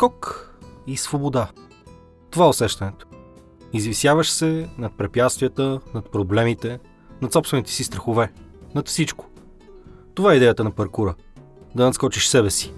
[0.00, 0.50] скок
[0.86, 1.48] и свобода.
[2.30, 3.06] Това е усещането.
[3.72, 6.78] Извисяваш се над препятствията, над проблемите,
[7.22, 8.32] над собствените си страхове,
[8.74, 9.26] над всичко.
[10.14, 11.14] Това е идеята на паркура.
[11.74, 12.72] Да надскочиш себе си.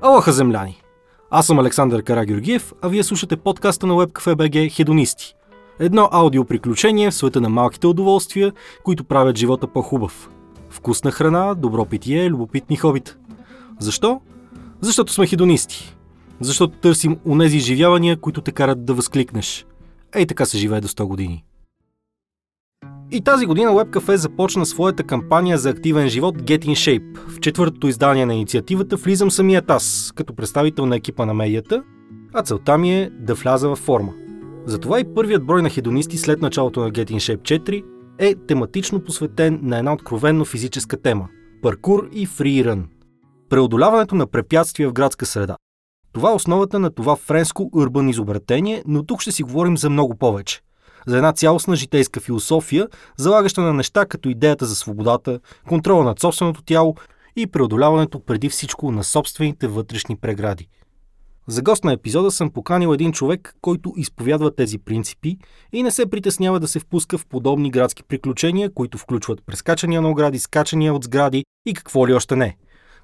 [0.00, 0.82] Алаха, земляни!
[1.30, 5.34] Аз съм Александър Карагюргиев, а вие слушате подкаста на WebCafe.bg Хедонисти.
[5.78, 8.52] Едно аудиоприключение в света на малките удоволствия,
[8.84, 10.30] които правят живота по-хубав.
[10.74, 13.16] Вкусна храна, добро питие, любопитни хобита.
[13.78, 14.20] Защо?
[14.80, 15.96] Защото сме хедонисти.
[16.40, 19.66] Защото търсим унези изживявания, които те карат да възкликнеш.
[20.14, 21.44] Ей така се живее до 100 години.
[23.10, 27.18] И тази година WebCafe започна своята кампания за активен живот Get in Shape.
[27.28, 31.82] В четвъртото издание на инициативата влизам самият аз, като представител на екипа на медията,
[32.32, 34.12] а целта ми е да вляза във форма.
[34.66, 39.00] Затова и първият брой на хедонисти след началото на Get in Shape 4 е тематично
[39.00, 41.28] посветен на една откровенно физическа тема–
[41.62, 42.88] паркур и фрирън.
[43.50, 45.56] Преодоляването на препятствия в градска среда.
[46.12, 50.16] Това е основата на това френско урбан изобретение, но тук ще си говорим за много
[50.16, 50.60] повече.
[51.06, 56.62] За една цялостна житейска философия, залагаща на неща като идеята за свободата, контрола над собственото
[56.62, 56.94] тяло
[57.36, 60.68] и преодоляването преди всичко на собствените вътрешни прегради–
[61.48, 65.38] за гост на епизода съм поканил един човек, който изповядва тези принципи
[65.72, 70.10] и не се притеснява да се впуска в подобни градски приключения, които включват прескачания на
[70.10, 72.56] огради, скачания от сгради и какво ли още не.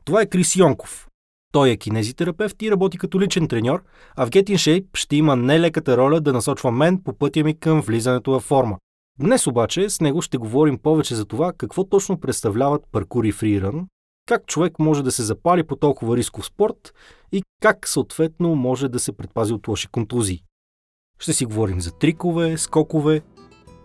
[0.05, 1.07] Това е Крис Йонков.
[1.53, 3.83] Той е кинезитерапевт и работи като личен треньор,
[4.17, 7.59] а в Get in Shape ще има нелеката роля да насочва мен по пътя ми
[7.59, 8.79] към влизането във форма.
[9.19, 13.87] Днес обаче с него ще говорим повече за това какво точно представляват паркур и фриран,
[14.27, 16.95] как човек може да се запали по толкова рисков спорт
[17.33, 20.43] и как съответно може да се предпази от лоши контузии.
[21.19, 23.23] Ще си говорим за трикове, скокове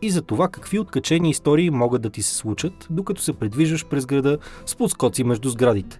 [0.01, 4.05] и за това какви откачени истории могат да ти се случат, докато се предвиждаш през
[4.05, 5.99] града с подскоци между сградите.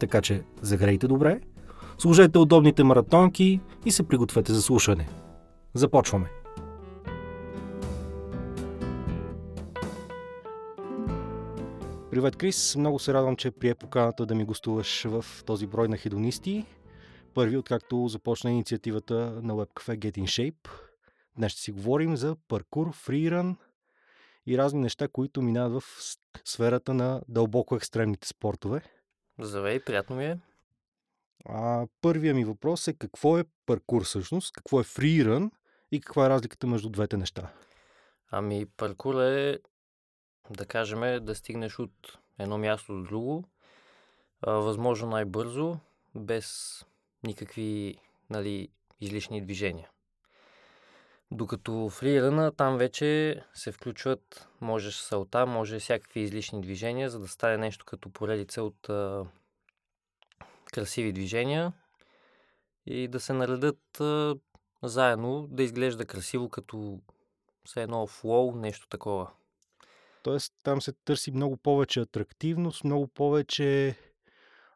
[0.00, 1.40] Така че загрейте добре,
[1.98, 5.08] служете удобните маратонки и се пригответе за слушане.
[5.74, 6.39] Започваме!
[12.10, 12.76] Привет, Крис!
[12.76, 16.66] Много се радвам, че прие поканата да ми гостуваш в този брой на хедонисти.
[17.34, 20.70] Първи, откакто започна инициативата на WebCafe Get in Shape.
[21.36, 23.56] Днес ще си говорим за паркур, фриран
[24.46, 25.86] и разни неща, които минават в
[26.44, 28.82] сферата на дълбоко екстремните спортове.
[29.38, 30.38] Здравей, приятно ми е.
[31.44, 35.50] А, първия ми въпрос е какво е паркур всъщност, какво е фриран
[35.92, 37.52] и каква е разликата между двете неща?
[38.30, 39.58] Ами, паркур е
[40.50, 43.44] да кажем, да стигнеш от едно място до друго,
[44.46, 45.76] възможно най-бързо,
[46.14, 46.78] без
[47.22, 47.98] никакви
[48.30, 48.68] нали,
[49.00, 49.90] излишни движения.
[51.30, 57.28] Докато в фрирана там вече се включват, можеш салта, може всякакви излишни движения, за да
[57.28, 59.26] стане нещо като поредица от а,
[60.72, 61.72] красиви движения
[62.86, 64.36] и да се наредят а,
[64.82, 67.00] заедно, да изглежда красиво като
[67.64, 69.30] все едно флоу, нещо такова.
[70.22, 73.96] Тоест там се търси много повече атрактивност, много повече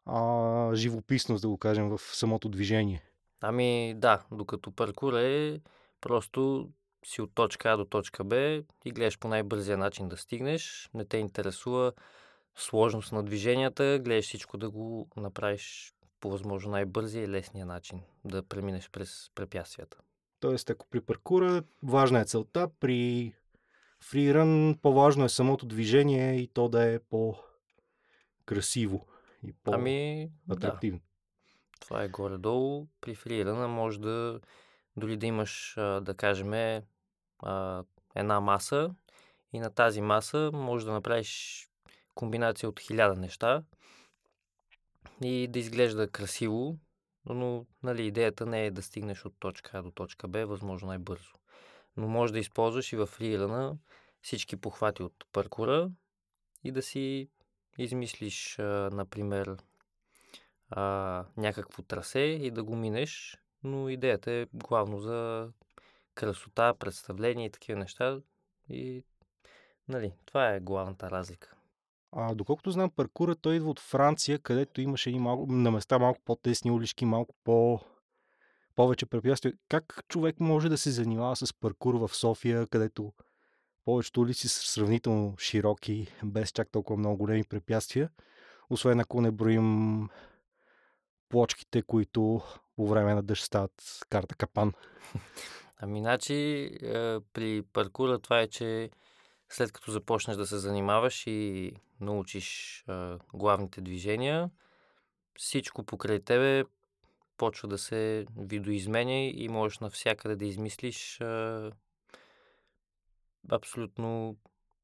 [0.05, 3.03] а, живописност, да го кажем, в самото движение.
[3.41, 5.61] Ами да, докато паркур е
[6.01, 6.69] просто
[7.05, 8.35] си от точка А до точка Б
[8.85, 10.89] и гледаш по най-бързия начин да стигнеш.
[10.93, 11.91] Не те интересува
[12.55, 18.43] сложност на движенията, гледаш всичко да го направиш по възможно най-бързия и лесния начин, да
[18.43, 19.97] преминеш през препятствията.
[20.39, 23.33] Тоест, ако при паркура важна е целта, при
[24.03, 29.07] фриран по-важно е самото движение и то да е по-красиво
[29.43, 30.99] и по-атрактивно.
[30.99, 31.79] Ами, да.
[31.79, 32.87] Това е горе-долу.
[33.01, 34.39] При фрирана може да
[34.97, 36.53] дори да имаш, да кажем,
[38.15, 38.95] една маса
[39.53, 41.65] и на тази маса може да направиш
[42.15, 43.63] комбинация от хиляда неща
[45.23, 46.77] и да изглежда красиво,
[47.25, 51.31] но нали, идеята не е да стигнеш от точка А до точка Б, възможно най-бързо
[51.97, 53.77] но може да използваш и в фрирана
[54.21, 55.91] всички похвати от паркура
[56.63, 57.29] и да си
[57.77, 59.57] измислиш, а, например,
[60.69, 65.49] а, някакво трасе и да го минеш, но идеята е главно за
[66.15, 68.19] красота, представление и такива неща.
[68.69, 69.03] И,
[69.87, 71.55] нали, това е главната разлика.
[72.11, 76.19] А, доколкото знам, паркура той идва от Франция, където имаше и малко, на места малко
[76.25, 77.79] по-тесни улички, малко по
[78.75, 79.53] повече препятствия.
[79.69, 83.13] Как човек може да се занимава с паркур в София, където
[83.85, 88.09] повечето улици са сравнително широки, без чак толкова много големи препятствия,
[88.69, 90.09] освен ако не броим
[91.29, 92.41] плочките, които
[92.75, 94.73] по време на дъжд стават карта капан.
[95.77, 96.69] Ами, значи,
[97.33, 98.89] при паркура това е, че
[99.49, 104.49] след като започнеш да се занимаваш и научиш а, главните движения,
[105.37, 106.63] всичко покрай тебе
[107.37, 111.71] почва да се видоизменя и можеш навсякъде да измислиш а,
[113.51, 114.37] абсолютно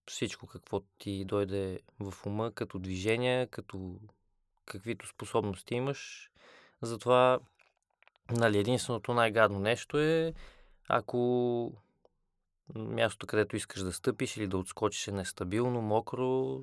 [0.06, 4.00] всичко, какво ти дойде в ума, като движение, като
[4.66, 6.32] каквито способности имаш.
[6.82, 7.40] Затова,
[8.32, 10.34] нали, единственото най-гадно нещо е,
[10.88, 11.74] ако
[12.76, 16.62] мястото, където искаш да стъпиш или да отскочиш е нестабилно, мокро,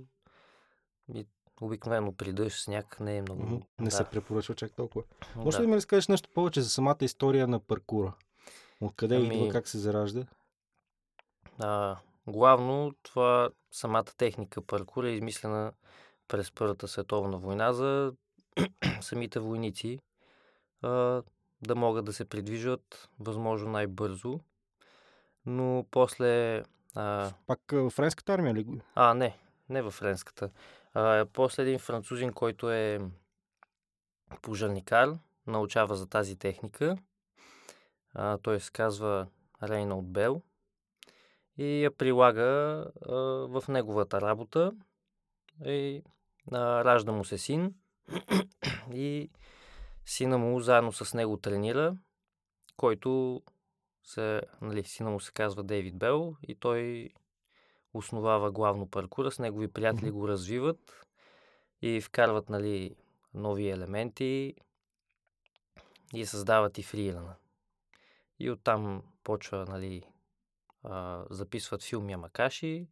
[1.15, 1.27] и
[1.61, 3.63] обикновено при дъжд, сняг не е много...
[3.79, 3.91] Не да.
[3.91, 5.05] се препоръчва чак толкова.
[5.37, 5.63] Може да.
[5.63, 8.13] ли ми разкажеш нещо повече за самата история на паркура?
[8.81, 10.27] Откъде Ами- идва, как се заражда?
[11.59, 11.97] А,
[12.27, 15.73] главно това самата техника паркур е измислена
[16.29, 18.13] през Първата световна война за
[19.01, 20.01] самите войници
[20.83, 21.23] а,
[21.63, 24.41] да могат да се придвижват възможно най-бързо.
[25.47, 26.63] Но после...
[26.95, 28.65] А, Пак в френската армия ли?
[28.65, 29.39] го- а, не,
[29.69, 30.51] не във френската.
[30.95, 33.01] А, после един французин, който е
[34.43, 36.97] пожарникар, научава за тази техника.
[38.15, 39.27] А, той се казва
[39.63, 40.43] Рейнолд Бел
[41.57, 43.15] и я прилага а,
[43.49, 44.73] в неговата работа.
[45.65, 46.03] И
[46.53, 47.75] а, ражда му се син
[48.95, 49.31] и
[50.07, 51.97] сина му заедно с него тренира,
[52.77, 53.43] който
[54.05, 57.11] се, нали, сина му се казва Дейвид Бел и той
[57.99, 61.07] основава главно паркура, с негови приятели го развиват
[61.83, 62.97] и вкарват нали,
[63.35, 64.55] нови елементи
[66.15, 67.35] и създават и фрирана.
[68.39, 70.03] И оттам почва, нали,
[70.83, 72.87] а, записват филми Амакаши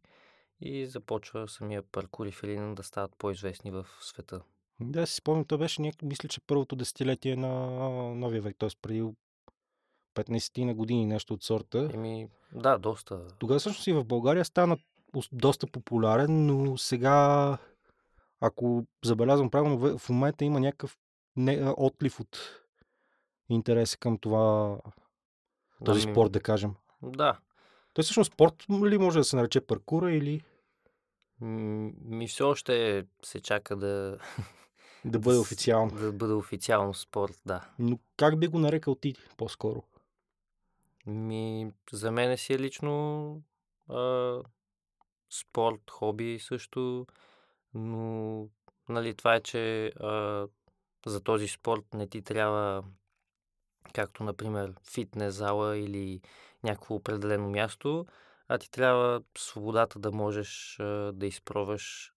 [0.61, 4.41] и започва самия паркур и фриран да стават по-известни в света.
[4.79, 6.01] Да, си спомням, то беше, няк...
[6.01, 7.69] мисля, че първото десетилетие на
[8.15, 8.69] новия век, т.е.
[8.81, 9.03] преди
[10.15, 11.89] 15 на години, нещо от сорта.
[11.93, 13.27] Еми, да, доста.
[13.39, 14.77] Тогава всъщност и в България стана
[15.31, 17.57] доста популярен, но сега,
[18.39, 20.97] ако забелязвам правилно, в- момента има някакъв
[21.35, 22.61] не, отлив от
[23.49, 24.77] интерес към това,
[25.85, 26.75] този Ами, спорт, да кажем.
[27.01, 27.39] Да.
[27.93, 30.43] Той всъщност спорт ли може да се нарече паркура или
[31.41, 34.17] Ми все още се чака да,
[35.05, 35.91] да бъде официално?
[35.99, 37.69] да бъде официално спорт, да.
[37.79, 39.83] Но как би го нарекал ти по-скоро?
[41.05, 43.41] Ми, за мен си е лично
[43.89, 44.39] а,
[45.29, 47.07] спорт, хоби също,
[47.73, 48.47] но
[48.89, 50.47] нали, това е, че а,
[51.05, 52.83] за този спорт не ти трябва,
[53.93, 56.21] както например фитнес зала или
[56.63, 58.05] някакво определено място,
[58.47, 62.13] а ти трябва свободата да можеш а, да изпробваш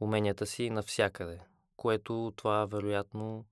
[0.00, 1.40] уменията си навсякъде,
[1.76, 3.46] което това вероятно,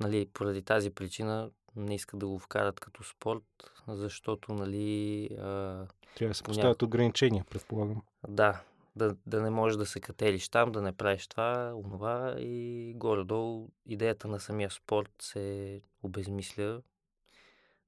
[0.00, 6.30] нали, поради тази причина не искат да го вкарат като спорт, защото, нали, а, Трябва
[6.30, 8.02] да се поставят ограничения, предполагам.
[8.28, 8.62] да,
[8.96, 13.68] да, да не можеш да се катериш там, да не правиш това, онова и горе-долу
[13.86, 16.82] идеята на самия спорт се обезмисля,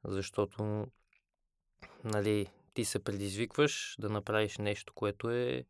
[0.04, 0.86] защото
[2.04, 5.64] нали, ти се предизвикваш да направиш нещо, което е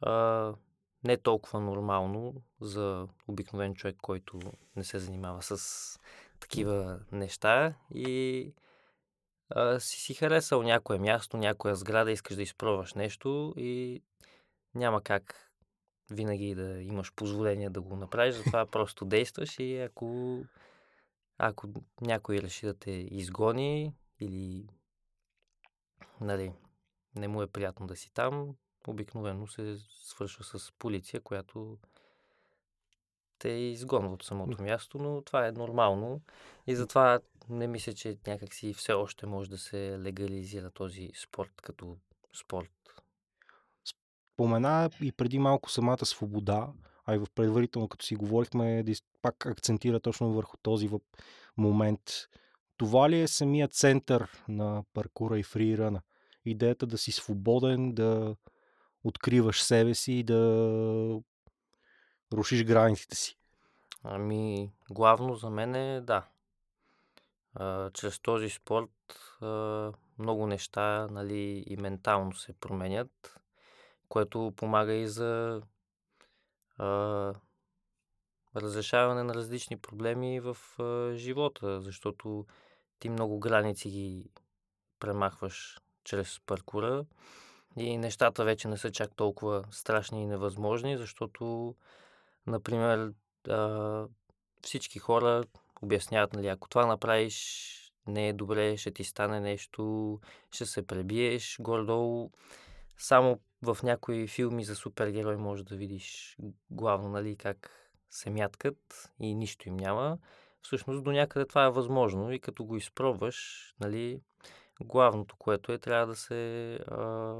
[0.00, 0.52] а,
[1.04, 4.40] не толкова нормално за обикновен човек, който
[4.76, 5.98] не се занимава с
[6.42, 8.54] такива неща и
[9.50, 14.02] а, си си харесал някое място, някоя сграда, искаш да изпробваш нещо и
[14.74, 15.52] няма как
[16.10, 20.38] винаги да имаш позволение да го направиш, затова просто действаш и ако,
[21.38, 21.68] ако
[22.00, 24.68] някой реши да те изгони или
[26.20, 26.52] нали,
[27.16, 28.56] не му е приятно да си там,
[28.86, 31.78] обикновено се свършва с полиция, която
[33.42, 36.20] те изгонва от самото място, но това е нормално
[36.66, 41.96] и затова не мисля, че някакси все още може да се легализира този спорт като
[42.36, 42.70] спорт.
[43.84, 46.72] Спомена и преди малко самата свобода,
[47.06, 50.90] а и в предварително, като си говорихме, да пак акцентира точно върху този
[51.56, 52.00] момент.
[52.76, 56.00] Това ли е самия център на паркура и фрирана?
[56.44, 58.36] Идеята да си свободен, да
[59.04, 61.20] откриваш себе си и да
[62.32, 63.38] рушиш границите си.
[64.04, 66.26] Ами, главно за мен е да.
[67.54, 68.90] А, чрез този спорт
[69.40, 73.40] а, много неща нали, и ментално се променят,
[74.08, 75.62] което помага и за
[76.78, 76.86] а,
[78.56, 82.46] разрешаване на различни проблеми в а, живота, защото
[82.98, 84.30] ти много граници ги
[84.98, 87.04] премахваш чрез паркура
[87.76, 91.74] и нещата вече не са чак толкова страшни и невъзможни, защото,
[92.46, 93.12] например,
[93.48, 94.06] а,
[94.62, 95.44] всички хора
[95.82, 97.68] обясняват, нали, ако това направиш,
[98.06, 100.20] не е добре, ще ти стане нещо,
[100.50, 102.30] ще се пребиеш, горе-долу.
[102.98, 106.36] Само в някои филми за супергерой може да видиш
[106.70, 107.70] главно, нали, как
[108.10, 110.18] се мяткат и нищо им няма.
[110.62, 114.20] Всъщност до някъде това е възможно и като го изпробваш, нали,
[114.80, 117.34] главното, което е, трябва да се а,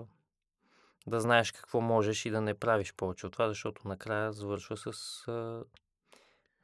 [1.07, 4.89] да знаеш какво можеш и да не правиш повече от това, защото накрая завършва с
[5.29, 5.65] а,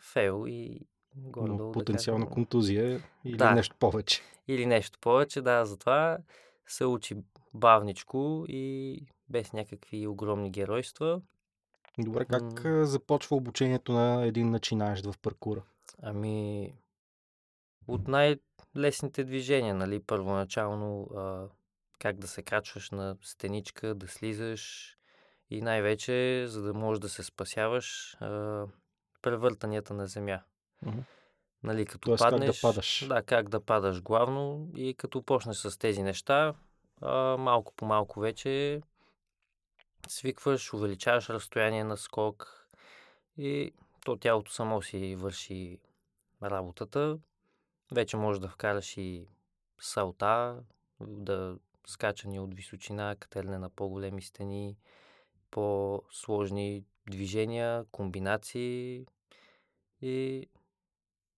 [0.00, 0.80] фейл и
[1.16, 3.54] горе Потенциална да контузия или да.
[3.54, 4.23] нещо повече.
[4.49, 6.18] Или нещо повече, да, затова
[6.66, 7.16] се учи
[7.54, 11.23] бавничко и без някакви огромни геройства.
[11.99, 15.62] Добре, как м- започва обучението на един начинаещ в паркура?
[16.02, 16.73] Ами,
[17.88, 21.49] от най-лесните движения, нали, първоначално а,
[21.99, 24.95] как да се качваш на стеничка, да слизаш
[25.50, 28.67] и най-вече, за да можеш да се спасяваш, а,
[29.23, 30.40] превъртанията на земя.
[30.85, 31.02] Mm-hmm.
[31.62, 33.07] Нали, като Тоест, паднеш, как да падаш.
[33.09, 36.55] Да, как да падаш главно и като почнеш с тези неща,
[37.00, 38.83] а, малко по малко вече
[40.09, 42.69] свикваш, увеличаваш разстояние на скок
[43.38, 43.73] и
[44.05, 45.78] то тялото само си върши
[46.43, 47.19] работата.
[47.93, 49.26] Вече можеш да вкараш и
[49.81, 50.57] салта,
[51.00, 51.57] да
[51.88, 54.76] скачане от височина, катерне на по-големи стени,
[55.50, 59.07] по-сложни движения, комбинации
[60.02, 60.47] и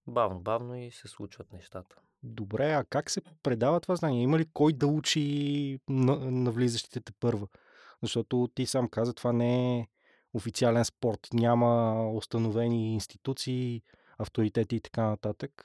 [0.06, 1.96] бавно-бавно и се случват нещата.
[2.22, 4.22] Добре, а как се предава това знание?
[4.22, 7.46] Има ли кой да учи на, на влизащите те първа?
[8.02, 9.88] Защото ти сам каза, това не е
[10.34, 11.28] официален спорт.
[11.32, 13.82] Няма установени институции,
[14.18, 15.64] авторитети и така нататък.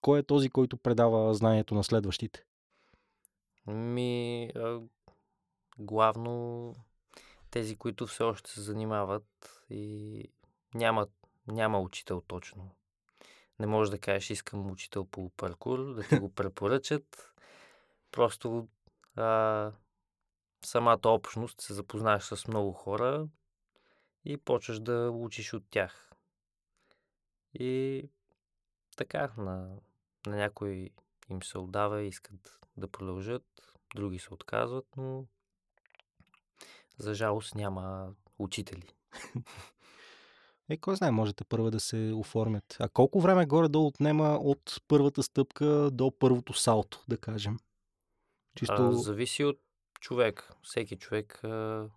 [0.00, 2.44] Кой е този, който предава знанието на следващите?
[3.70, 4.80] Ми, а,
[5.78, 6.74] главно
[7.50, 10.24] тези, които все още се занимават и
[10.74, 11.10] нямат,
[11.46, 12.70] няма учител точно.
[13.58, 17.34] Не можеш да кажеш, искам учител по паркур, да ти го препоръчат.
[18.12, 18.68] Просто
[19.16, 19.72] а,
[20.64, 23.28] самата общност се запознаеш с много хора
[24.24, 26.10] и почваш да учиш от тях.
[27.54, 28.04] И
[28.96, 29.76] така, на,
[30.26, 30.90] на някой
[31.30, 33.44] им се отдава и искат да продължат,
[33.94, 35.24] други се отказват, но
[36.98, 38.94] за жалост няма учители.
[40.70, 42.76] Е, кой знае, можете първо да се оформят.
[42.80, 47.58] А колко време горе-долу отнема от първата стъпка до първото салто, да кажем?
[48.56, 48.88] Чисто...
[48.88, 49.60] А, зависи от
[50.00, 50.52] човек.
[50.62, 51.88] Всеки човек а,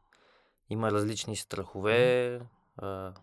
[0.69, 2.39] има различни страхове,
[2.77, 3.13] а,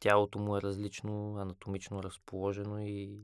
[0.00, 3.20] тялото му е различно, анатомично разположено и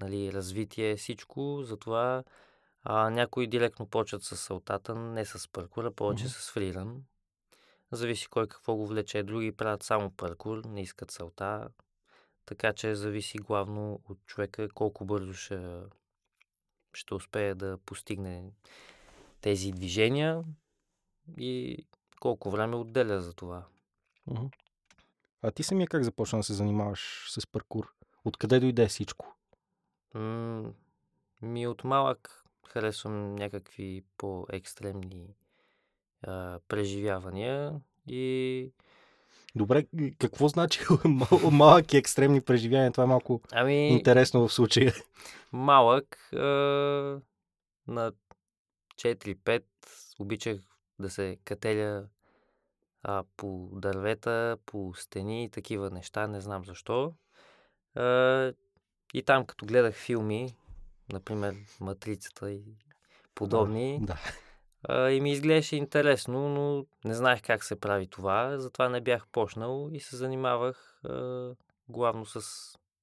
[0.00, 1.62] нали, развитие, всичко.
[1.62, 2.24] Затова
[2.82, 6.40] а, някои директно почват с салтата, не с паркура, повече mm-hmm.
[6.40, 7.02] с фриран.
[7.92, 9.22] Зависи кой какво го влече.
[9.22, 11.68] Други правят само паркур, не искат салта.
[12.46, 15.80] Така че зависи главно от човека колко бързо ще,
[16.92, 18.44] ще успее да постигне
[19.40, 20.44] тези движения
[21.38, 21.84] и
[22.20, 23.66] колко време отделя за това.
[25.42, 27.94] А ти самия как започна да се занимаваш с паркур?
[28.24, 29.35] Откъде дойде всичко?
[30.16, 30.72] М-
[31.42, 35.34] ми от малък харесвам някакви по-екстремни
[36.22, 37.72] а, преживявания
[38.08, 38.72] и...
[39.54, 39.86] Добре,
[40.18, 42.92] какво значи мал- малък и екстремни преживявания?
[42.92, 44.94] Това е малко ами, интересно в случая.
[45.52, 46.36] Малък а,
[47.86, 48.12] на
[48.94, 49.64] 4-5
[50.18, 50.60] обичах
[50.98, 52.08] да се кателя
[53.02, 57.14] а, по дървета, по стени и такива неща, не знам защо.
[57.94, 58.52] А,
[59.16, 60.56] и там, като гледах филми,
[61.12, 62.62] например Матрицата и
[63.34, 64.18] подобни, да.
[64.82, 69.28] а, и ми изглеждаше интересно, но не знаех как се прави това, затова не бях
[69.28, 71.54] почнал и се занимавах а,
[71.88, 72.40] главно с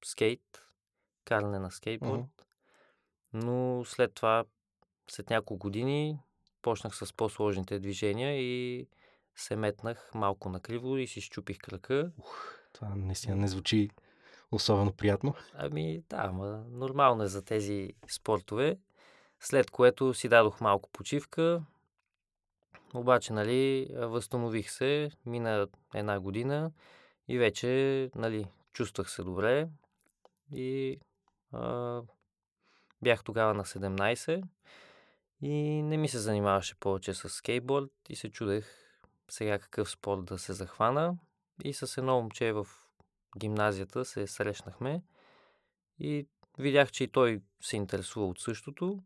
[0.06, 0.42] скейт,
[1.26, 2.46] каране на скейтборд.
[3.34, 4.44] Но след това,
[5.10, 6.20] след няколко години,
[6.62, 8.88] почнах с по-сложните движения и
[9.36, 12.12] се метнах малко накриво и си щупих крака.
[12.18, 13.90] Ух, това наистина не звучи
[14.56, 15.34] особено приятно.
[15.54, 18.78] Ами да, ама нормално е за тези спортове.
[19.40, 21.64] След което си дадох малко почивка.
[22.94, 26.72] Обаче, нали, възстанових се, мина една година
[27.28, 29.68] и вече, нали, чувствах се добре.
[30.52, 31.00] И
[31.52, 32.02] а,
[33.02, 34.44] бях тогава на 17
[35.42, 38.84] и не ми се занимаваше повече с скейтборд и се чудех
[39.30, 41.18] сега какъв спорт да се захвана.
[41.64, 42.68] И с едно момче в
[43.38, 45.04] гимназията се срещнахме
[46.00, 46.28] и
[46.60, 49.04] видях, че и той се интересува от същото.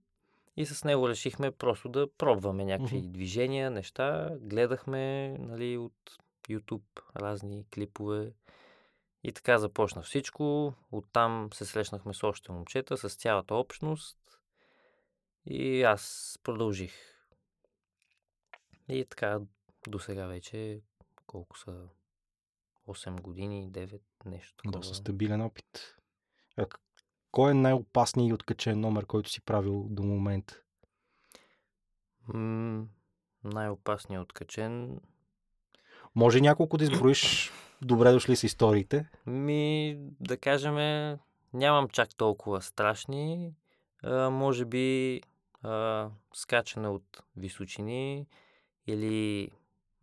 [0.58, 3.12] И с него решихме просто да пробваме някакви mm-hmm.
[3.12, 4.30] движения, неща.
[4.40, 6.18] Гледахме нали, от
[6.50, 8.34] YouTube разни клипове.
[9.24, 10.74] И така започна всичко.
[10.92, 14.20] Оттам се срещнахме с още момчета, с цялата общност.
[15.46, 16.94] И аз продължих.
[18.90, 19.40] И така,
[19.88, 20.82] до сега вече
[21.28, 21.88] колко са
[22.88, 24.80] 8 години, 9, нещо такова.
[24.80, 25.96] Доста стабилен опит.
[26.58, 26.80] А, к-
[27.32, 30.62] кой е най-опасният и откачен номер, който си правил до момента?
[32.34, 32.88] М,
[33.44, 35.02] най-опасният откачен.
[36.16, 37.52] Може няколко да изброиш
[37.82, 39.10] добре дошли с историите.
[39.26, 40.76] Ми, да кажем,
[41.54, 43.54] нямам чак толкова страшни.
[44.04, 45.22] А, може би
[45.62, 48.28] а, скачане от височини
[48.88, 49.50] или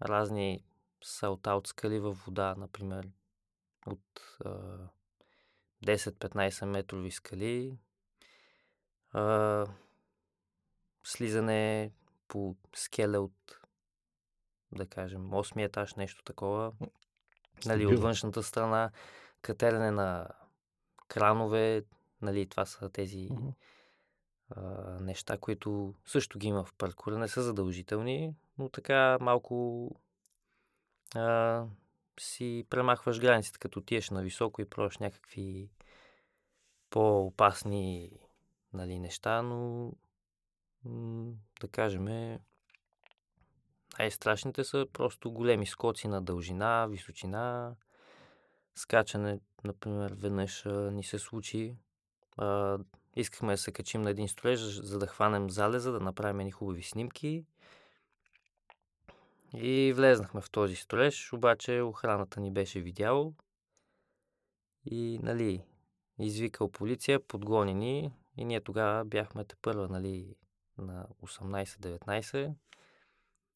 [0.03, 0.65] разни
[1.05, 3.09] салтаут скали във вода, например,
[3.87, 4.79] от а,
[5.87, 7.79] 10-15 метрови скали.
[9.11, 9.67] А,
[11.05, 11.93] слизане
[12.29, 13.59] по скеле от,
[14.73, 16.73] да кажем, 8 етаж, нещо такова.
[17.67, 18.91] Нали, от външната страна,
[19.43, 20.29] катерене на
[21.09, 21.85] кранове,
[22.23, 23.29] нали, това са тези
[24.51, 24.61] а,
[25.01, 29.91] неща, които също ги има в паркура, не са задължителни, но така малко
[31.15, 31.65] а,
[32.21, 35.71] си премахваш границите, като отиеш на високо и пробваш някакви
[36.91, 38.11] по-опасни
[38.73, 39.93] нали, неща, но
[41.61, 42.05] да кажем
[43.99, 47.75] най-страшните са просто големи скоци на дължина, височина,
[48.75, 51.77] скачане, например, веднъж ни се случи.
[52.37, 52.79] А,
[53.17, 56.83] искахме да се качим на един строеж, за да хванем залеза, да направим едни хубави
[56.83, 57.45] снимки.
[59.57, 63.35] И влезнахме в този строеж, обаче охраната ни беше видял
[64.85, 65.65] и, нали,
[66.19, 70.37] извикал полиция, подгони ни и ние тогава бяхме те първа, нали,
[70.79, 72.55] на 18-19.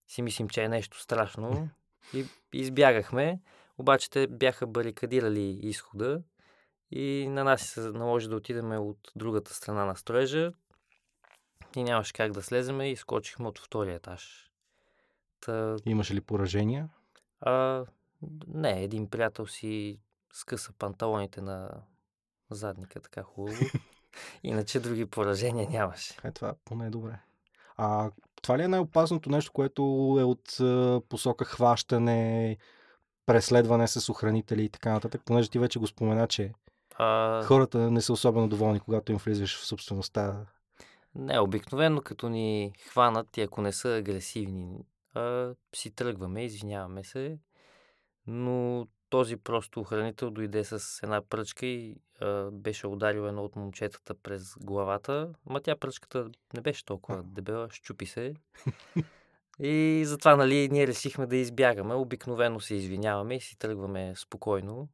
[0.06, 1.70] Си мислим, че е нещо страшно
[2.14, 3.40] и избягахме,
[3.78, 6.22] обаче те бяха барикадирали изхода
[6.90, 10.52] и на нас се наложи да отидем от другата страна на строежа
[11.76, 14.47] и нямаше как да слеземе и скочихме от втория етаж.
[15.40, 16.88] Та, Имаше ли поражения?
[17.40, 17.84] а,
[18.48, 19.98] не, един приятел си
[20.32, 21.70] скъса панталоните на
[22.50, 23.56] задника така хубаво.
[24.42, 26.14] Иначе други поражения нямаше.
[26.24, 27.20] Е, това поне е добре.
[27.76, 28.10] А
[28.42, 29.82] това ли е най-опасното нещо, което
[30.20, 32.56] е от а, посока хващане,
[33.26, 35.22] преследване с охранители и така нататък?
[35.24, 36.52] Понеже ти вече го спомена, че
[36.94, 40.46] А, хората не са особено доволни, когато им влизаш в собствеността.
[41.14, 44.84] не, обикновено като ни хванат и ако не са агресивни,
[45.18, 47.38] а, си тръгваме, извиняваме се.
[48.26, 54.14] Но този просто охранител дойде с една пръчка и а, беше ударил едно от момчетата
[54.14, 55.34] през главата.
[55.46, 58.34] Ма тя пръчката не беше толкова дебела, щупи се.
[59.60, 61.94] И затова, нали, ние решихме да избягаме.
[61.94, 64.88] Обикновено се извиняваме и си тръгваме спокойно.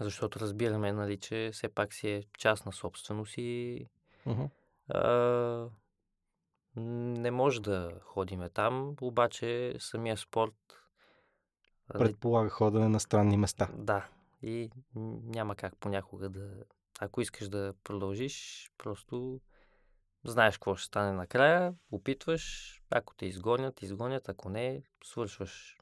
[0.00, 3.86] Защото разбираме, нали, че все пак си е частна собственост и
[4.26, 4.44] Мгм.
[4.88, 5.68] а,
[6.76, 10.54] не може да ходиме там, обаче самия спорт
[11.88, 13.68] Предполага ходене на странни места.
[13.74, 14.08] да,
[14.42, 14.70] и
[15.24, 16.64] няма как понякога да...
[17.00, 19.40] Ако искаш да продължиш, просто
[20.24, 25.78] знаеш какво ще стане накрая, опитваш, ако те изгонят, изгонят, ако не, свършваш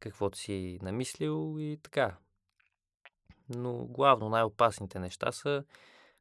[0.00, 2.16] каквото си намислил и така.
[3.48, 5.64] Но главно най-опасните неща са,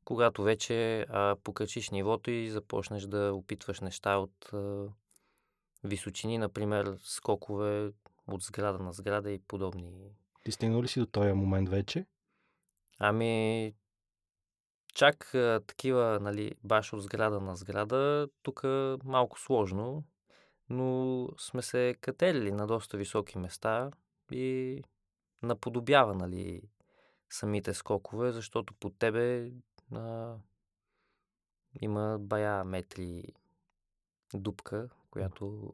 [0.06, 4.88] когато вече а, покачиш нивото и започнеш да опитваш неща от а,
[5.84, 7.92] височини, например скокове
[8.28, 9.92] от сграда на сграда и подобни
[10.44, 12.06] Ти стигнал ли си до този момент вече?
[13.00, 13.74] Ами,
[14.94, 18.64] чак а, такива, нали, баш от сграда на сграда, тук
[19.04, 20.04] малко сложно,
[20.70, 23.92] но сме се катерили на доста високи места
[24.32, 24.82] и
[25.42, 26.62] наподобява, нали,
[27.30, 29.52] самите скокове, защото под тебе
[29.96, 30.38] а,
[31.82, 33.24] има бая метри
[34.34, 35.74] дупка, която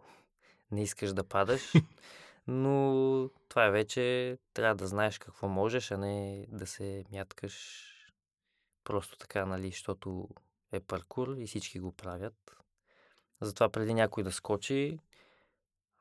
[0.72, 1.74] не искаш да падаш.
[2.48, 7.86] Но това е вече, трябва да знаеш какво можеш, а не да се мяткаш
[8.84, 10.30] просто така, нали, защото
[10.72, 12.56] е паркур и всички го правят.
[13.42, 15.00] Затова преди някой да скочи,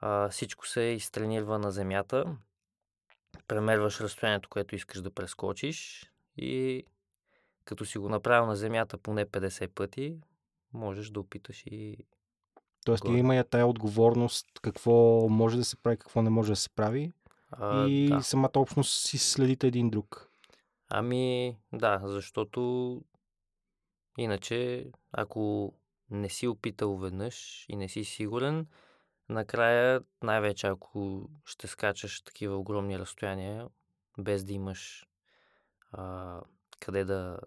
[0.01, 2.37] а, всичко се изтренирва на земята,
[3.49, 6.85] премерваш разстоянието, което искаш да прескочиш и
[7.69, 10.17] като си го направил на земята поне 50 пъти,
[10.73, 11.97] можеш да опиташ и
[12.85, 13.19] Тоест Горе.
[13.19, 17.13] има я тая отговорност какво може да се прави, какво не може да се прави
[17.51, 18.23] а, и да.
[18.23, 20.31] самата общност си следите един друг.
[20.89, 23.03] Ами, да, защото
[24.19, 25.73] иначе, ако
[26.11, 28.67] не си опитал веднъж и не си сигурен,
[29.29, 33.69] накрая, най-вече ако ще скачаш такива огромни разстояния,
[34.19, 35.07] без да имаш
[35.93, 36.41] а,
[36.81, 37.39] къде да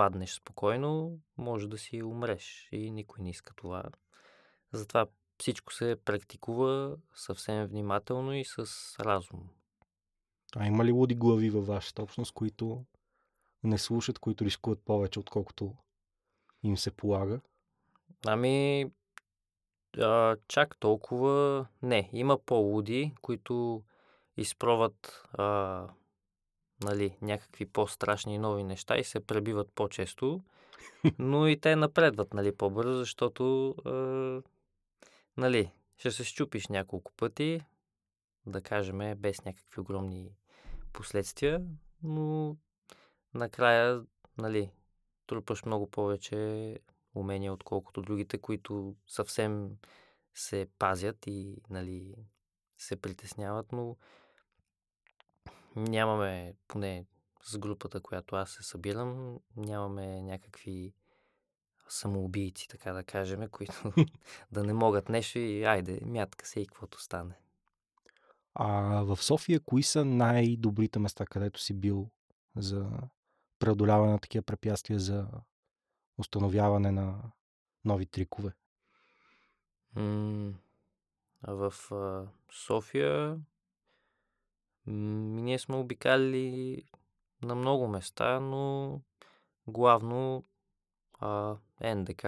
[0.00, 3.82] паднеш спокойно, може да си умреш и никой не иска това.
[4.72, 5.06] Затова
[5.38, 8.66] всичко се практикува съвсем внимателно и с
[9.00, 9.48] разум.
[10.56, 12.84] А има ли луди глави във вашата общност, които
[13.62, 15.74] не слушат, които рискуват повече, отколкото
[16.62, 17.40] им се полага?
[18.26, 18.86] Ами,
[19.98, 22.10] а, чак толкова не.
[22.12, 23.82] Има по-луди, които
[24.36, 25.88] изпробват а,
[26.84, 30.42] нали, някакви по-страшни нови неща и се пребиват по-често,
[31.18, 34.42] но и те напредват нали, по-бързо, защото а,
[35.36, 37.60] нали, ще се щупиш няколко пъти,
[38.46, 40.30] да кажем, без някакви огромни
[40.92, 41.62] последствия,
[42.02, 42.56] но
[43.34, 44.02] накрая,
[44.38, 44.70] нали,
[45.26, 46.78] трупаш много повече
[47.14, 49.70] умения, отколкото другите, които съвсем
[50.34, 52.14] се пазят и, нали,
[52.78, 53.96] се притесняват, но
[55.76, 57.06] нямаме, поне
[57.42, 60.92] с групата, която аз се събирам, нямаме някакви
[61.88, 63.92] самоубийци, така да кажем, които
[64.52, 67.34] да не могат нещо и айде, мятка се и каквото стане.
[68.54, 72.10] А в София, кои са най-добрите места, където си бил
[72.56, 72.90] за
[73.58, 75.26] преодоляване на такива препятствия за
[76.18, 77.22] установяване на
[77.84, 78.52] нови трикове?
[79.96, 80.52] М-
[81.42, 81.74] в
[82.52, 83.40] София
[84.90, 86.82] ние сме обикали
[87.42, 89.00] на много места, но
[89.66, 90.44] главно
[91.12, 91.56] а,
[91.96, 92.24] НДК,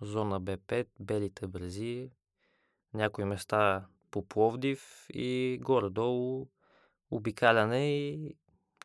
[0.00, 2.10] зона Б5, Белите брези,
[2.94, 6.48] някои места по Пловдив и горе-долу
[7.10, 8.36] обикаляне и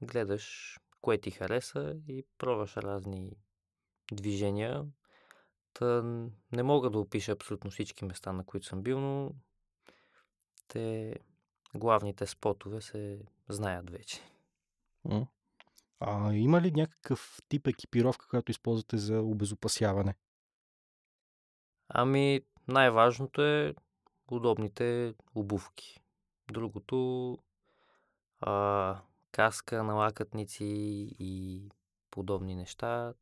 [0.01, 3.37] гледаш кое ти хареса и пробваш разни
[4.11, 4.85] движения.
[5.73, 6.01] Та
[6.51, 9.31] не мога да опиша абсолютно всички места, на които съм бил, но
[10.67, 11.15] те
[11.75, 14.21] главните спотове се знаят вече.
[15.99, 20.15] А има ли някакъв тип екипировка, която използвате за обезопасяване?
[21.89, 23.75] Ами, най-важното е
[24.31, 25.99] удобните обувки.
[26.51, 27.37] Другото,
[28.41, 28.97] а,
[29.31, 30.65] каска, налакътници
[31.19, 31.63] и
[32.11, 33.13] подобни неща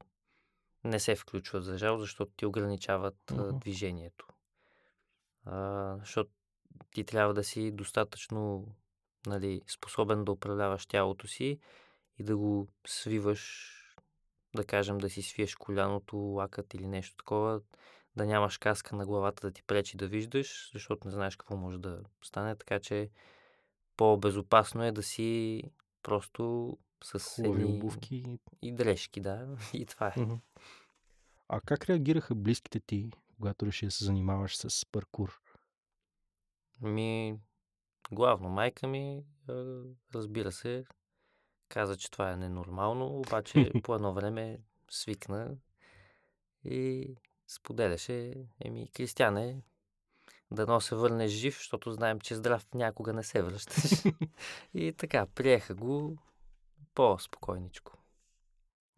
[0.84, 3.60] не се включват за жал, защото ти ограничават uh-huh.
[3.60, 4.28] движението.
[5.46, 6.32] А, защото
[6.94, 8.68] ти трябва да си достатъчно
[9.28, 11.60] нали, способен да управляваш тялото си
[12.20, 13.74] и да го свиваш,
[14.56, 17.62] да кажем, да си свиеш коляното, лакът или нещо такова,
[18.16, 21.78] да нямаш каска на главата да ти пречи да виждаш, защото не знаеш какво може
[21.78, 23.10] да стане, така че
[23.98, 25.64] по-безопасно е да си
[26.04, 27.76] просто с Хубави едни...
[27.76, 28.40] обувки.
[28.62, 29.58] И дрежки, да.
[29.74, 30.14] И това е.
[31.50, 35.42] А как реагираха близките ти, когато реши да се занимаваш с паркур?
[36.82, 37.40] Ми,
[38.12, 39.24] главно майка ми,
[40.16, 40.86] разбира се,
[41.70, 44.60] каза, че това е ненормално, обаче по едно време
[44.90, 45.56] свикна
[46.64, 47.16] и
[47.48, 48.34] споделяше,
[48.66, 49.62] еми, Кристияне,
[50.52, 54.04] да се върнеш жив, защото знаем, че здрав някога не се връщаш.
[54.74, 56.18] и така, приеха го
[56.96, 57.98] по-спокойничко.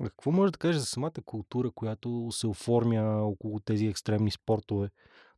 [0.04, 4.90] Какво може да кажеш за самата култура, която се оформя около тези екстремни спортове?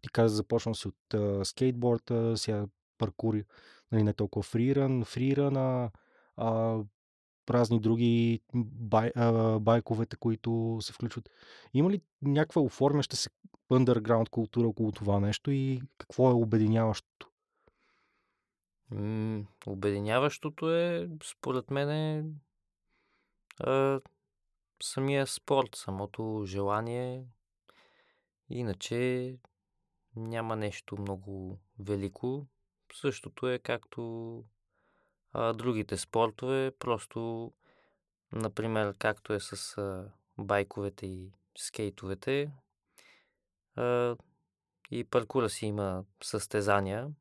[0.02, 2.66] Ти каза, започна си от а, скейтборда, сега
[2.98, 3.44] паркури,
[3.92, 5.92] нали, не толкова фриран, фриран, а,
[6.38, 6.80] а
[7.50, 11.30] разни други бай, а, байковете, които се включват.
[11.74, 13.30] Има ли някаква оформяща се
[13.72, 17.30] underground култура около това нещо и какво е обединяващото?
[18.92, 22.24] М- обединяващото е, според мен, е,
[23.68, 24.00] е
[24.84, 27.24] самия спорт, самото желание.
[28.50, 29.36] Иначе
[30.16, 32.48] няма нещо много велико.
[32.94, 34.44] Същото е както
[35.34, 37.52] а, другите спортове, просто,
[38.32, 42.52] например, както е с а, байковете и скейтовете,
[43.76, 44.16] а,
[44.92, 47.12] и паркура си има състезания,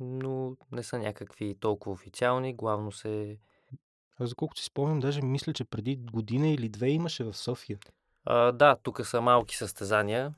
[0.00, 3.38] но не са някакви толкова официални, главно се...
[4.20, 7.78] Аз за колкото си спомням, даже мисля, че преди година или две имаше в София.
[8.24, 10.34] А, да, тук са малки състезания.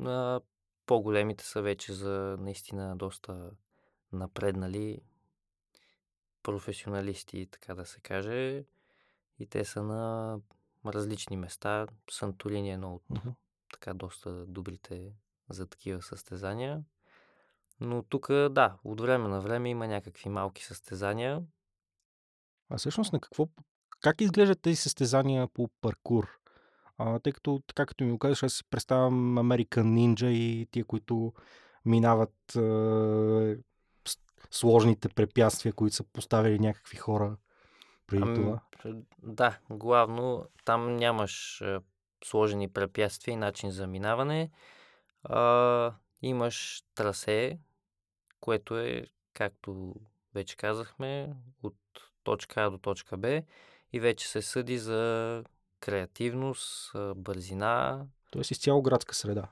[0.00, 0.40] А,
[0.86, 3.50] по-големите са вече за наистина доста
[4.12, 5.00] напреднали
[6.42, 8.64] професионалисти, така да се каже.
[9.38, 10.40] И те са на
[10.86, 11.86] различни места.
[12.10, 13.34] Санторини е едно от uh-huh.
[13.72, 15.12] така доста добрите
[15.50, 16.84] за такива състезания.
[17.80, 21.42] Но тук, да, от време на време има някакви малки състезания.
[22.68, 23.48] А всъщност на какво,
[24.00, 26.38] как изглеждат тези състезания по паркур?
[26.98, 30.84] А, тъй като, така като ми го казваш, аз си представям American Ninja и тия,
[30.84, 31.32] които
[31.84, 33.56] минават е,
[34.50, 37.36] сложните препятствия, които са поставили някакви хора
[38.06, 38.60] преди ами, това.
[39.22, 41.78] Да, главно там нямаш е,
[42.24, 44.50] сложени препятствия и начин за минаване.
[45.24, 47.58] а, имаш трасе,
[48.40, 49.94] което е, както
[50.34, 51.74] вече казахме, от
[52.24, 53.42] точка А до точка Б
[53.92, 55.44] и вече се съди за
[55.82, 58.06] креативност, бързина.
[58.30, 59.48] Тоест изцяло градска среда.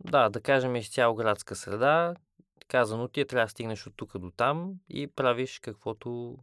[0.00, 2.14] Да, да кажем изцяло градска среда.
[2.68, 6.38] Казано ти е, трябва да стигнеш от тук до там и правиш каквото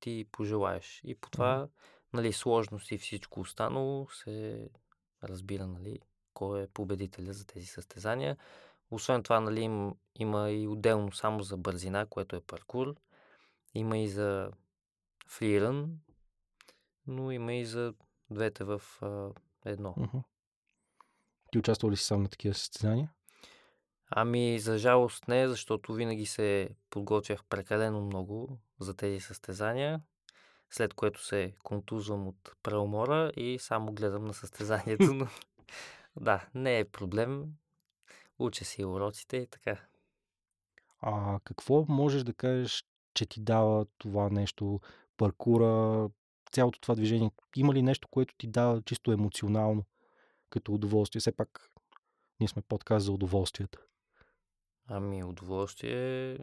[0.00, 1.00] ти пожелаеш.
[1.04, 1.68] И по това, mm-hmm.
[2.12, 4.68] нали, сложност и всичко останало се
[5.24, 5.98] разбира, нали,
[6.34, 8.36] кой е победителя за тези състезания.
[8.90, 12.94] Освен това, нали, им, има и отделно само за бързина, което е паркур.
[13.74, 14.50] Има и за
[15.28, 15.98] фриран,
[17.06, 17.94] но има и за
[18.32, 19.30] двете в а,
[19.64, 19.94] едно.
[19.98, 20.22] Uh-huh.
[21.52, 23.10] Ти участвал ли си сам на такива състезания?
[24.10, 30.00] Ами, за жалост не, защото винаги се подготвях прекалено много за тези състезания,
[30.70, 35.14] след което се контузвам от преумора и само гледам на състезанието.
[35.14, 35.26] Но,
[36.20, 37.44] да, не е проблем.
[38.38, 39.80] Уча си уроците и така.
[41.00, 44.80] А какво можеш да кажеш, че ти дава това нещо,
[45.16, 46.08] паркура,
[46.52, 47.30] цялото това движение?
[47.56, 49.84] Има ли нещо, което ти дава чисто емоционално
[50.50, 51.20] като удоволствие?
[51.20, 51.70] Все пак
[52.40, 53.78] ние сме подкаст за удоволствията.
[54.86, 56.38] Ами, удоволствие,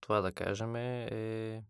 [0.00, 1.64] това да кажем е...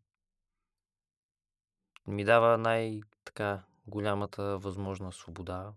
[2.06, 5.72] Ми дава най-така голямата възможна свобода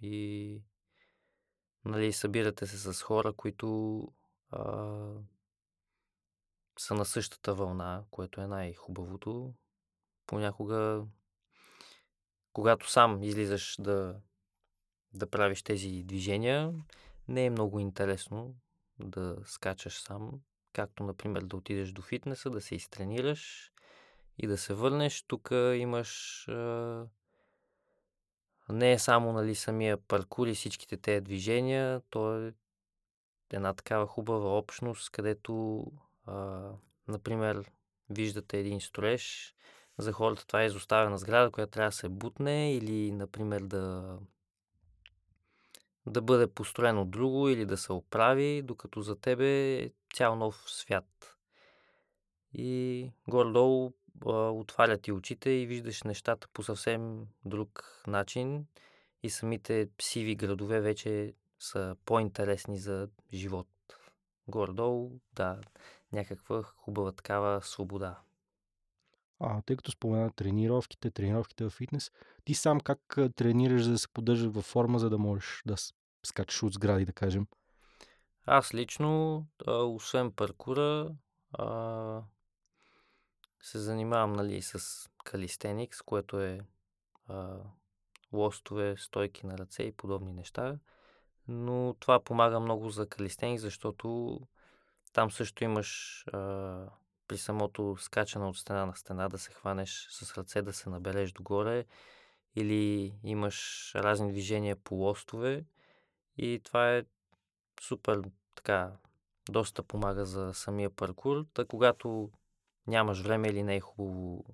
[0.00, 0.62] и
[1.84, 4.08] нали, събирате се с хора, които
[4.50, 4.64] а,
[6.78, 9.54] са на същата вълна, което е най-хубавото.
[10.32, 11.04] Понякога,
[12.52, 14.20] когато сам излизаш да,
[15.12, 16.74] да правиш тези движения,
[17.28, 18.54] не е много интересно
[18.98, 20.40] да скачаш сам,
[20.72, 23.72] както например да отидеш до фитнеса, да се изтренираш
[24.38, 25.22] и да се върнеш.
[25.22, 27.06] Тук имаш а,
[28.68, 32.54] не е само нали, самия паркур и всичките тези движения, то е
[33.52, 35.84] една такава хубава общност, където
[36.26, 36.68] а,
[37.08, 37.70] например
[38.10, 39.54] виждате един строеж,
[40.02, 44.18] за хората това е изоставена сграда, която трябва да се бутне или например да
[46.06, 51.36] да бъде построено друго или да се оправи, докато за тебе е цял нов свят.
[52.54, 53.92] И горе-долу
[54.24, 58.66] отваря ти очите и виждаш нещата по съвсем друг начин
[59.22, 63.68] и самите сиви градове вече са по-интересни за живот.
[64.48, 65.60] Горе-долу, да,
[66.12, 68.20] някаква хубава такава свобода.
[69.44, 72.10] А, тъй като спомена тренировките, тренировките в фитнес,
[72.44, 75.74] ти сам как тренираш, за да се поддържаш във форма, за да можеш да
[76.26, 77.46] скачаш от сгради, да кажем?
[78.46, 81.14] Аз лично, а, освен паркура,
[81.52, 82.22] а,
[83.62, 86.60] се занимавам нали, с калистеникс, което е
[87.28, 87.56] а,
[88.32, 90.78] лостове, стойки на ръце и подобни неща.
[91.48, 94.40] Но това помага много за калистеникс, защото
[95.12, 96.86] там също имаш а,
[97.32, 101.32] при самото скачане от стена на стена да се хванеш с ръце, да се набереш
[101.32, 101.84] догоре
[102.56, 105.64] или имаш разни движения по лостове
[106.36, 107.04] и това е
[107.80, 108.22] супер
[108.54, 108.92] така,
[109.50, 111.46] доста помага за самия паркур.
[111.54, 112.30] Та когато
[112.86, 114.44] нямаш време или не е хубаво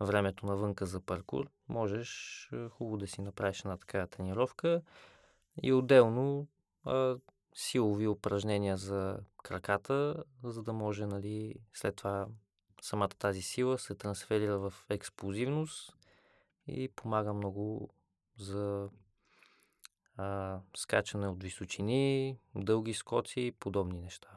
[0.00, 4.82] времето навънка за паркур, можеш хубаво да си направиш една такава тренировка
[5.62, 6.48] и отделно
[6.84, 7.16] а,
[7.54, 12.26] силови упражнения за краката, за да може нали, след това
[12.82, 15.96] самата тази сила се трансферира в експлозивност
[16.66, 17.90] и помага много
[18.38, 18.88] за
[20.16, 24.28] а, скачане от височини, дълги скоци и подобни неща.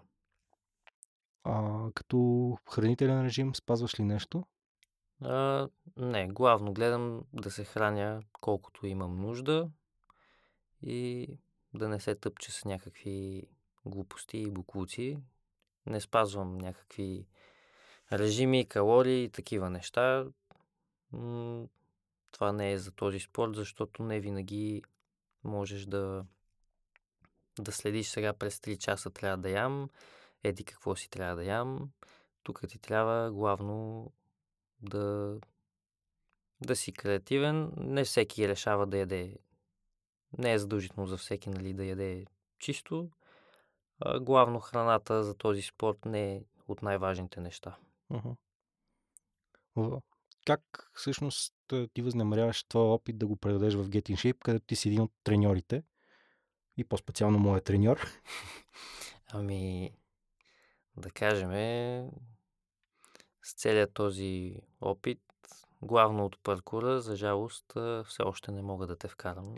[1.43, 4.43] А, като хранителен режим спазваш ли нещо?
[5.21, 9.69] А, не, главно гледам да се храня колкото имам нужда
[10.82, 11.30] и
[11.75, 13.43] да не се тъпче с някакви
[13.85, 15.17] глупости и буклуци.
[15.85, 17.27] Не спазвам някакви
[18.11, 20.25] режими, калории и такива неща.
[22.31, 24.83] Това не е за този спорт, защото не винаги
[25.43, 26.25] можеш да,
[27.59, 29.89] да следиш сега през 3 часа трябва да ям,
[30.43, 31.89] еди какво си трябва да ям.
[32.43, 34.11] Тук ти трябва главно
[34.81, 35.38] да,
[36.65, 37.71] да си креативен.
[37.77, 39.38] Не всеки решава да яде.
[40.38, 42.26] Не е задължително за всеки нали, да яде
[42.60, 43.10] чисто.
[44.00, 47.78] А, главно храната за този спорт не е от най-важните неща.
[48.12, 50.02] Uh-huh.
[50.45, 51.54] Как всъщност
[51.93, 55.12] ти възнамеряваш твоя опит да го предадеш в Getting Shape, където ти си един от
[55.24, 55.84] треньорите
[56.78, 58.00] и по-специално моят треньор?
[59.34, 59.91] Ами,
[60.98, 61.50] да кажем,
[63.43, 65.21] с целият този опит,
[65.82, 67.74] главно от паркура, за жалост,
[68.06, 69.56] все още не мога да те вкарам.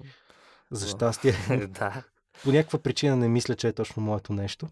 [0.72, 1.34] За щастие.
[1.68, 2.04] да.
[2.44, 4.68] По някаква причина не мисля, че е точно моето нещо.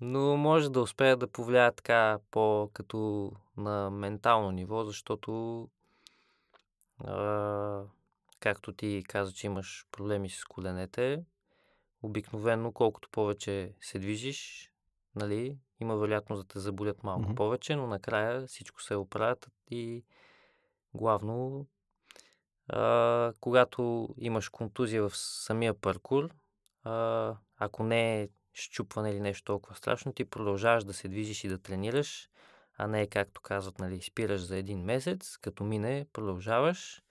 [0.00, 5.68] Но може да успея да повлия така по-като на ментално ниво, защото
[7.04, 7.82] а,
[8.40, 11.24] както ти каза, че имаш проблеми с коленете,
[12.02, 14.70] обикновено колкото повече се движиш,
[15.14, 17.34] нали, има вероятност да те заболят малко mm-hmm.
[17.34, 20.04] повече, но накрая всичко се оправят и
[20.94, 21.66] главно
[22.72, 26.30] а, когато имаш контузия в самия паркур,
[26.84, 31.48] а, ако не е щупване или нещо толкова страшно, ти продължаваш да се движиш и
[31.48, 32.28] да тренираш,
[32.78, 37.02] а не както казват, нали, спираш за един месец, като мине, продължаваш.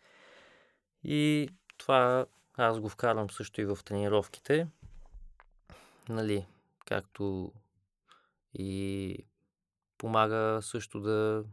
[1.03, 2.25] И това
[2.57, 4.67] аз го вкарвам също и в тренировките.
[6.09, 6.45] Нали,
[6.85, 7.53] както
[8.53, 9.17] и
[9.97, 11.43] помага също да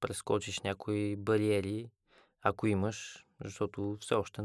[0.00, 1.90] прескочиш някои бариери,
[2.42, 4.42] ако имаш, защото все още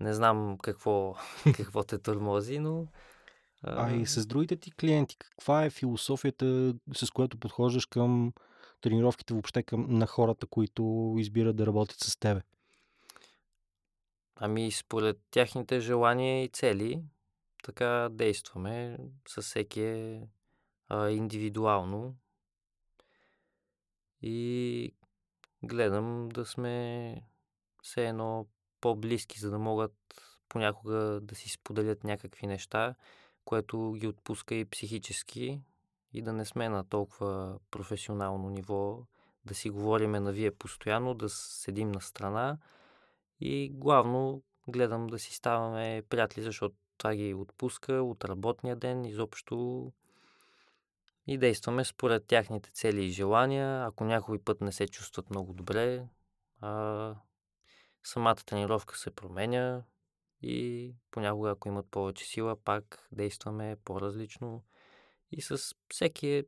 [0.00, 1.14] не знам какво,
[1.56, 2.86] какво те тормози, но...
[3.62, 3.86] А...
[3.86, 8.32] а и с другите ти клиенти, каква е философията, с която подхождаш към
[8.80, 12.42] тренировките въобще към, на хората, които избират да работят с тебе?
[14.36, 17.02] Ами според тяхните желания и цели,
[17.62, 18.98] така действаме.
[19.28, 20.28] Със всеки е
[20.88, 22.16] а, индивидуално.
[24.22, 24.92] И
[25.62, 27.16] гледам да сме
[27.86, 28.46] все едно
[28.80, 29.94] по-близки, за да могат
[30.48, 32.94] понякога да си споделят някакви неща,
[33.44, 35.60] което ги отпуска и психически
[36.12, 39.02] и да не сме на толкова професионално ниво,
[39.44, 42.58] да си говориме на вие постоянно, да седим на страна
[43.40, 49.92] и главно гледам да си ставаме приятели, защото това ги отпуска от работния ден, изобщо
[51.26, 53.84] и действаме според тяхните цели и желания.
[53.86, 56.08] Ако някой път не се чувстват много добре,
[56.60, 57.14] а,
[58.06, 59.84] самата тренировка се променя
[60.42, 64.64] и понякога, ако имат повече сила, пак действаме по-различно
[65.32, 66.44] и с всеки е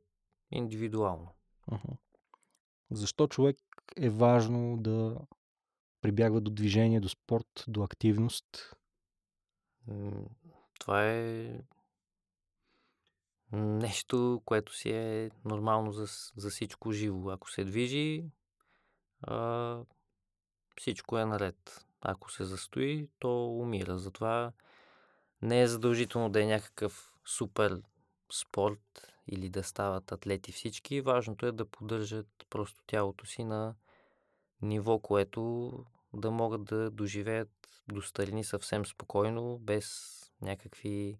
[0.51, 1.35] индивидуално.
[1.71, 1.97] Uh-huh.
[2.91, 3.57] Защо човек
[3.97, 5.17] е важно да
[6.01, 8.75] прибягва до движение, до спорт, до активност?
[10.79, 11.59] Това е
[13.51, 17.29] нещо, което си е нормално за, за всичко живо.
[17.29, 18.25] Ако се движи,
[19.21, 19.83] а,
[20.79, 21.85] всичко е наред.
[22.01, 23.97] Ако се застои, то умира.
[23.97, 24.51] Затова
[25.41, 27.81] не е задължително да е някакъв супер
[28.33, 31.01] спорт или да стават атлети всички.
[31.01, 33.75] Важното е да поддържат просто тялото си на
[34.61, 35.71] ниво, което
[36.13, 41.19] да могат да доживеят до старини съвсем спокойно, без някакви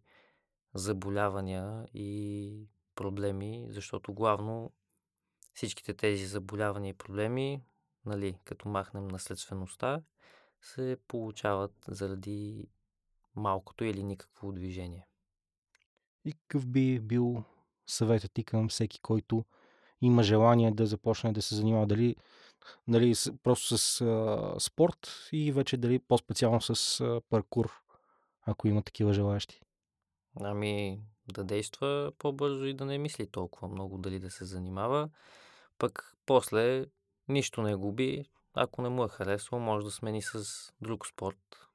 [0.74, 4.72] заболявания и проблеми, защото главно
[5.54, 7.62] всичките тези заболявания и проблеми,
[8.06, 10.02] нали, като махнем наследствеността,
[10.62, 12.68] се получават заради
[13.36, 15.08] малкото или никакво движение.
[16.26, 17.44] И какъв би бил
[17.88, 19.46] съветът ти към всеки, който
[20.02, 22.16] има желание да започне да се занимава дали,
[22.88, 27.72] дали просто с а, спорт и вече дали по-специално с а, паркур,
[28.42, 29.62] ако има такива желаящи?
[30.42, 31.02] Ами
[31.34, 35.10] да действа по-бързо и да не мисли толкова много дали да се занимава.
[35.78, 36.86] Пък после
[37.30, 38.26] нищо не губи.
[38.54, 40.44] Ако не му е харесало, може да смени с
[40.82, 41.68] друг спорт.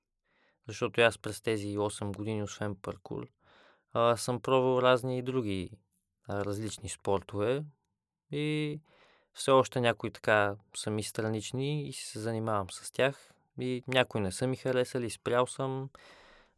[0.69, 3.29] Защото аз през тези 8 години, освен паркур,
[3.93, 5.71] а, съм пробвал разни и други
[6.29, 7.65] а, различни спортове.
[8.31, 8.81] И
[9.35, 13.31] все още някои така са ми странични и се занимавам с тях.
[13.59, 15.91] И някои не са ми харесали, спрял съм.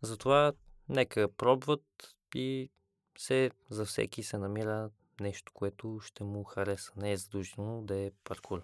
[0.02, 0.52] Затова
[0.88, 2.70] нека пробват и
[3.18, 6.92] се, за всеки се намира нещо, което ще му хареса.
[6.96, 8.62] Не е задължително да е паркур.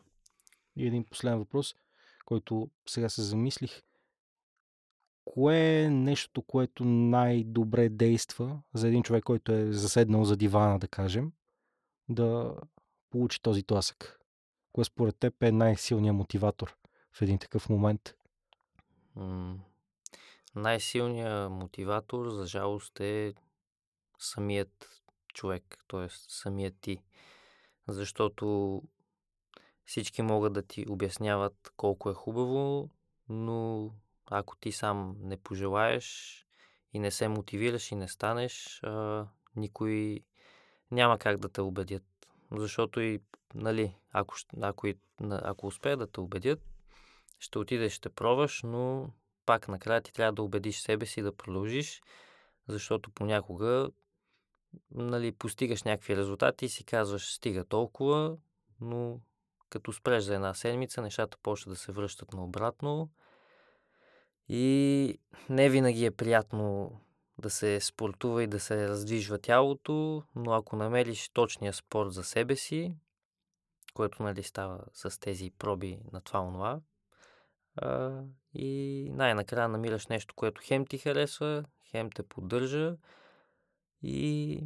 [0.76, 1.74] И един последен въпрос,
[2.24, 3.82] който сега се замислих.
[5.24, 10.88] Кое е нещото, което най-добре действа за един човек, който е заседнал за дивана, да
[10.88, 11.32] кажем,
[12.08, 12.56] да
[13.10, 14.20] получи този тласък?
[14.72, 16.76] Кое според теб е най-силният мотиватор
[17.12, 18.14] в един такъв момент?
[20.54, 23.34] най-силният мотиватор, за жалост, е
[24.18, 25.02] самият
[25.34, 26.06] човек, т.е.
[26.10, 27.02] самият ти.
[27.88, 28.82] Защото
[29.84, 32.90] всички могат да ти обясняват колко е хубаво,
[33.28, 33.90] но
[34.30, 36.38] ако ти сам не пожелаеш
[36.92, 39.26] и не се мотивираш и не станеш, а,
[39.56, 40.20] никой
[40.90, 42.04] няма как да те убедят.
[42.50, 43.20] Защото и,
[43.54, 44.88] нали, ако, ако,
[45.30, 46.60] ако успеят да те убедят,
[47.38, 49.10] ще отидеш, ще пробваш, но
[49.46, 52.02] пак накрая ти трябва да убедиш себе си да продължиш,
[52.68, 53.90] защото понякога
[54.90, 58.36] нали, постигаш някакви резултати и си казваш стига толкова,
[58.80, 59.20] но
[59.72, 63.10] като спреш за една седмица, нещата почват да се връщат наобратно
[64.48, 65.18] и
[65.48, 66.92] не винаги е приятно
[67.38, 72.56] да се спортува и да се раздвижва тялото, но ако намериш точния спорт за себе
[72.56, 72.94] си,
[73.94, 76.80] което нали става с тези проби на това онова,
[78.54, 82.96] и най-накрая намираш нещо, което хем ти харесва, хем те поддържа
[84.02, 84.60] и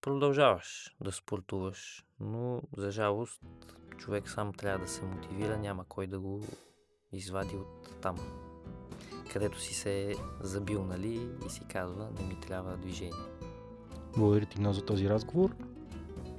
[0.00, 2.04] продължаваш да спортуваш.
[2.20, 3.42] Но, за жалост,
[3.98, 6.40] човек сам трябва да се мотивира, няма кой да го
[7.12, 8.16] извади от там,
[9.32, 13.12] където си се е забил, нали, и си казва, не ми трябва движение.
[14.16, 15.54] Благодаря ти много за този разговор.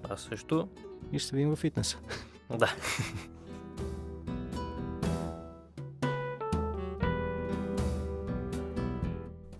[0.09, 0.67] Аз също.
[1.11, 1.97] И ще се видим във фитнеса.
[2.49, 2.75] Да.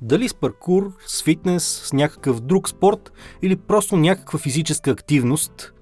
[0.01, 5.73] Дали с паркур, с фитнес, с някакъв друг спорт или просто някаква физическа активност,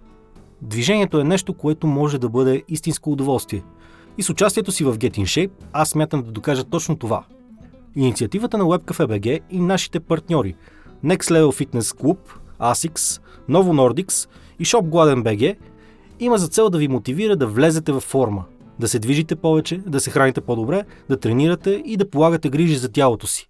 [0.64, 3.64] движението е нещо, което може да бъде истинско удоволствие.
[4.18, 7.24] И с участието си в Get in Shape аз смятам да докажа точно това.
[7.96, 10.56] Инициативата на WebCafe.bg и нашите партньори
[11.06, 12.18] Next Level Fitness Club,
[12.60, 15.56] ASICS, Novo Nordics и Shop Gладен BG
[16.20, 18.44] има за цел да ви мотивира да влезете във форма,
[18.80, 22.92] да се движите повече, да се храните по-добре, да тренирате и да полагате грижи за
[22.92, 23.50] тялото си.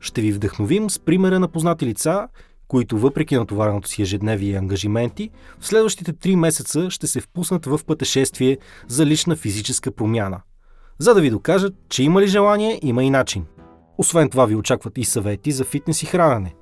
[0.00, 2.28] Ще ви вдъхновим с примера на познати лица,
[2.70, 7.80] които въпреки натовареното си ежедневие и ангажименти, в следващите 3 месеца ще се впуснат в
[7.86, 8.58] пътешествие
[8.88, 10.40] за лична физическа промяна.
[10.98, 13.44] За да ви докажат, че има ли желание, има и начин.
[13.98, 16.54] Освен това ви очакват и съвети за фитнес и хранене.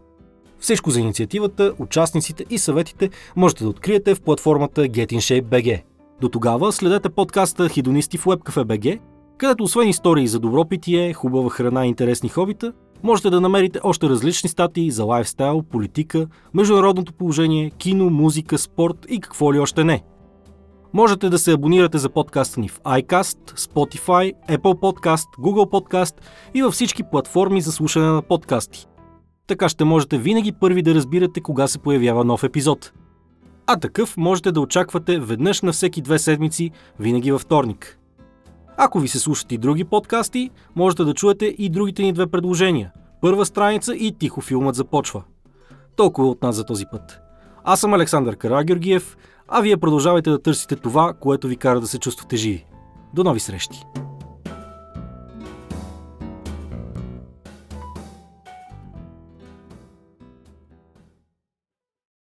[0.60, 5.82] Всичко за инициативата, участниците и съветите можете да откриете в платформата Get in Shape BG.
[6.20, 9.00] До тогава следете подкаста Хидонисти в WebCafe BG,
[9.38, 14.08] където освен истории за добро питие, хубава храна и интересни хобита, можете да намерите още
[14.08, 20.02] различни статии за лайфстайл, политика, международното положение, кино, музика, спорт и какво ли още не.
[20.92, 26.14] Можете да се абонирате за подкаста ни в iCast, Spotify, Apple Podcast, Google Podcast
[26.54, 28.86] и във всички платформи за слушане на подкасти.
[29.46, 32.92] Така ще можете винаги първи да разбирате кога се появява нов епизод.
[33.66, 36.70] А такъв можете да очаквате веднъж на всеки две седмици,
[37.00, 37.98] винаги във вторник.
[38.80, 42.92] Ако ви се слушат и други подкасти, можете да чуете и другите ни две предложения.
[43.20, 45.22] Първа страница и тихо филмът започва.
[45.96, 47.20] Толкова от нас за този път.
[47.64, 49.16] Аз съм Александър Карагеоргиев,
[49.48, 52.64] а вие продължавайте да търсите това, което ви кара да се чувствате живи.
[53.14, 53.82] До нови срещи!